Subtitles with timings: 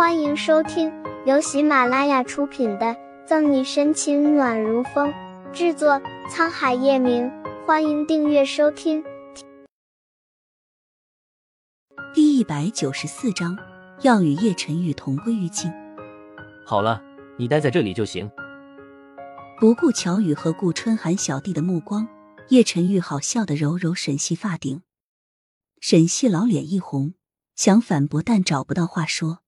[0.00, 0.90] 欢迎收听
[1.26, 2.86] 由喜马拉雅出品的
[3.26, 5.12] 《赠你深情暖如风》，
[5.52, 7.30] 制作沧海夜明。
[7.66, 9.04] 欢迎订阅收听。
[12.14, 13.58] 第一百九十四章，
[14.00, 15.70] 要与叶晨玉同归于尽。
[16.64, 17.02] 好了，
[17.36, 18.30] 你待在这里就行。
[19.60, 22.08] 不顾乔宇和顾春寒小弟的目光，
[22.48, 24.80] 叶晨玉好笑的揉揉沈西发顶。
[25.78, 27.12] 沈西老脸一红，
[27.54, 29.40] 想反驳，但找不到话说。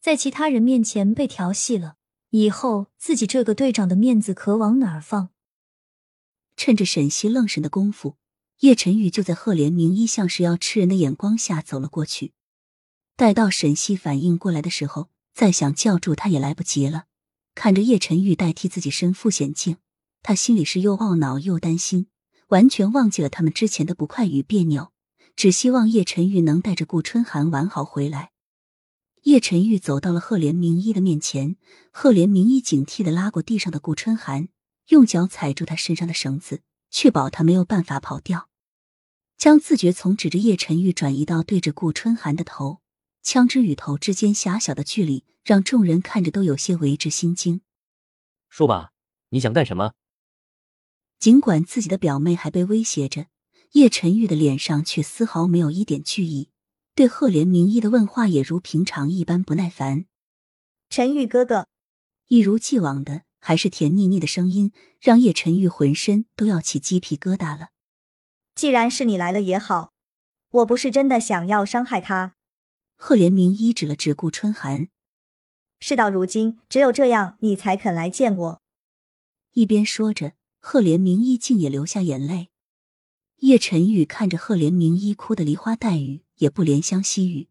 [0.00, 1.96] 在其他人面前被调戏了，
[2.30, 5.28] 以后自己这个队长的面子可往哪儿放？
[6.56, 8.16] 趁着沈西愣神的功夫，
[8.60, 12.32] 叶晨玉就在赫连明一向是要吃人的眼光下走了过去。
[13.14, 17.04] 待到沈西反应过来的时候，再想叫住他也来不及了。
[17.54, 19.76] 看着叶晨玉代替自己身负险境，
[20.22, 22.06] 他心里是又懊恼又担心，
[22.48, 24.92] 完全忘记了他们之前的不快与别扭，
[25.36, 28.29] 只希望叶晨玉能带着顾春寒完好回来。
[29.22, 31.56] 叶晨玉走到了赫连明一的面前，
[31.90, 34.48] 赫连明一警惕的拉过地上的顾春寒，
[34.88, 38.48] 用脚踩住他身上的绳子，确保他没有办法跑掉。
[39.36, 42.80] 将自觉从指着叶晨玉转移到对着顾春寒的头，
[43.22, 47.62] 枪支与头之间狭小的距离，让众人看着都有些为之心惊。
[48.48, 48.92] 说吧，
[49.30, 49.92] 你想干什么？
[51.18, 53.26] 尽管自己的表妹还被威胁着，
[53.72, 56.49] 叶晨玉的脸上却丝毫没有一点惧意。
[57.00, 60.04] 对赫连明一的问话也如平常一般不耐烦。
[60.90, 61.66] 陈玉哥哥，
[62.28, 64.70] 一如既往的还是甜腻腻的声音，
[65.00, 67.68] 让叶晨玉浑身都要起鸡皮疙瘩了。
[68.54, 69.94] 既然是你来了也好，
[70.50, 72.34] 我不是真的想要伤害他。
[72.96, 74.88] 赫连明一指了指顾春寒，
[75.78, 78.60] 事到如今，只有这样你才肯来见我。
[79.52, 82.50] 一边说着，赫连明一竟也流下眼泪。
[83.40, 86.22] 叶晨玉看着赫连明一哭的梨花带雨。
[86.40, 87.48] 也不怜香惜玉，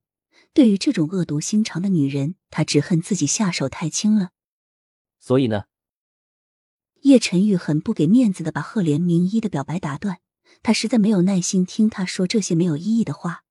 [0.51, 4.31] 对于这种恶毒心肠的女人，他只恨自己下手太轻了。
[5.19, 5.65] 所以呢？
[7.01, 10.21] 叶晨玉很不给面子的把赫连明一的表白打断，
[10.63, 13.43] 他实在没有耐心听他说这些没有意义的话。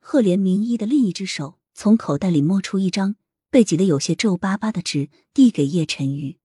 [0.00, 3.14] 赫连明一的另一只手从口袋里摸出一张
[3.50, 6.38] 被挤得有些皱巴巴的纸，递给叶晨玉。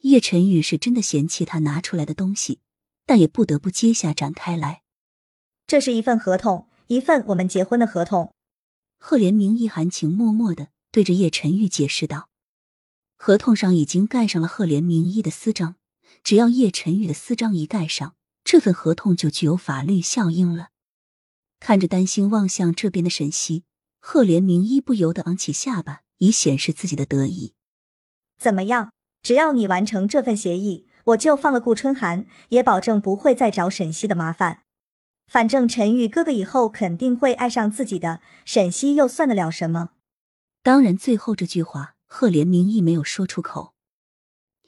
[0.00, 2.60] 叶晨玉是真的嫌弃他拿出来的东西，
[3.06, 4.82] 但也不得不接下展开来。
[5.66, 6.68] 这是一份合同。
[6.88, 8.34] 一份我们结婚的合同，
[8.98, 12.28] 赫连明一含情脉脉的对着叶晨玉解释道
[13.16, 15.76] ：“合同上已经盖上了赫连明一的私章，
[16.22, 18.14] 只要叶晨玉的私章一盖上，
[18.44, 20.68] 这份合同就具有法律效应了。”
[21.60, 23.64] 看着担心望向这边的沈西，
[23.98, 27.54] 赫连明一不由得昂起下巴，以显示自己的得意。
[28.36, 28.92] 怎么样？
[29.22, 34.62] 只要你完成这份协议，我就放了顾春寒，也保证不会再找沈西的麻烦。
[35.26, 39.90] 反正陈玉哥哥以后肯定会爱上自己的，沈西又算得了什么？
[40.62, 43.74] 当然，最后这句话赫连明一没有说出口。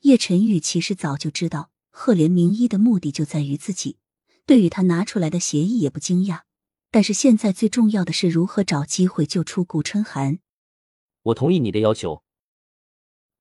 [0.03, 3.99] 叶晨玉其实早就知道赫连明一的目的就在于自己，
[4.44, 6.43] 对于他拿出来的协议也不惊讶。
[6.91, 10.39] 但是现在最重要的是如何找机会救出顾春寒。
[11.23, 12.23] 我同意你的要求，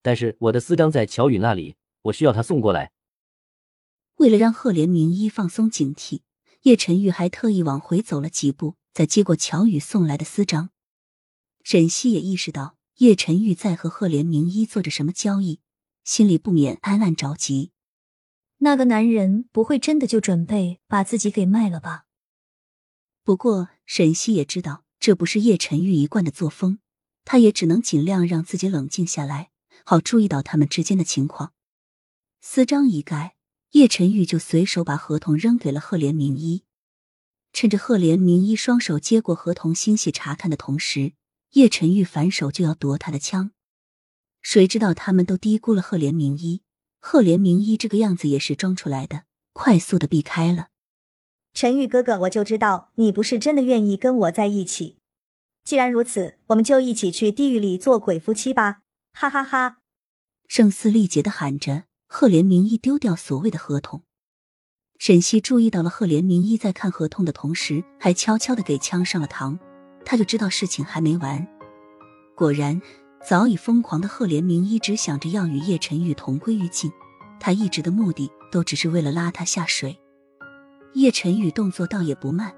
[0.02, 2.92] 但是我的私章在乔宇那里，我需要他送过来。
[4.16, 6.22] 为了让赫连明一放松警惕。
[6.64, 10.70] 叶晨玉还特意往回走了几步，再接过乔宇送来的私章。
[11.62, 15.60] 沈西也意识到叶晨玉在和赫连明一做着什么交易，
[16.06, 17.72] 心里不免暗暗着急。
[18.60, 22.06] 那个男人不会真的就准备把自己给卖了吧？
[23.26, 26.80] 不过沈西也知道这不是叶晨玉一贯的作风，
[27.26, 29.52] 他也只能尽量让自己冷静下来，
[29.84, 31.53] 好注意到他们之间的情况。
[32.46, 33.38] 私章一盖。
[33.72, 36.66] 叶晨玉就随手把合同扔给了赫连明一，
[37.54, 41.14] 趁着赫连明一双手接过合同欣喜查看的同时，
[41.54, 43.52] 叶晨玉反手就要夺他的枪。
[44.42, 46.62] 谁知道他们都低估了赫连明一，
[47.00, 50.68] 赫连明一这个样子也是装出来的，快速的避开了。
[51.54, 54.98] 陈玉哥哥，我就知道你不是真的愿意跟我在一起。
[55.64, 58.82] 既然如此，我们就一起去地狱里做鬼夫妻吧！
[59.14, 59.78] 哈哈哈！
[60.50, 61.86] 声嘶力竭的喊着。
[62.16, 64.04] 赫连明一丢掉所谓的合同，
[65.00, 69.58] 沈西注意到了赫连明一在看合同的同时，还悄悄的给枪上了膛，
[70.06, 71.48] 他就知道事情还没完。
[72.36, 72.80] 果然，
[73.28, 76.92] 早已疯狂的赫连明一直想着要与叶晨玉同归于尽，
[77.40, 79.98] 他一直的目的都只是为了拉他下水。
[80.94, 82.54] 叶晨宇动作倒也不慢，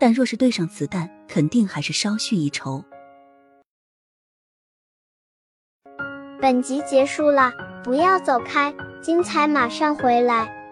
[0.00, 2.82] 但若是对上子弹，肯定还是稍逊一筹。
[6.40, 7.52] 本集结束了，
[7.84, 8.74] 不要走开。
[9.02, 10.63] 精彩马上回来。